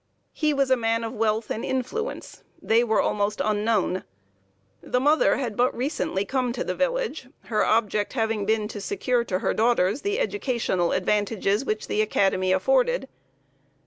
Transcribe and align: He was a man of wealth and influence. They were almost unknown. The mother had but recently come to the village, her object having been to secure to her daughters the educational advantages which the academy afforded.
He 0.33 0.51
was 0.51 0.71
a 0.71 0.75
man 0.75 1.03
of 1.03 1.13
wealth 1.13 1.51
and 1.51 1.63
influence. 1.63 2.41
They 2.59 2.83
were 2.83 2.99
almost 2.99 3.39
unknown. 3.45 4.03
The 4.81 4.99
mother 4.99 5.37
had 5.37 5.55
but 5.55 5.77
recently 5.77 6.25
come 6.25 6.53
to 6.53 6.63
the 6.63 6.73
village, 6.73 7.27
her 7.43 7.63
object 7.63 8.13
having 8.13 8.47
been 8.47 8.67
to 8.69 8.81
secure 8.81 9.23
to 9.25 9.37
her 9.37 9.53
daughters 9.53 10.01
the 10.01 10.19
educational 10.19 10.91
advantages 10.91 11.63
which 11.65 11.85
the 11.87 12.01
academy 12.01 12.51
afforded. 12.51 13.09